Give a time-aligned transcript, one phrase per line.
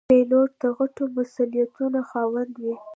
[0.09, 2.75] پیلوټ د غټو مسوولیتونو خاوند وي.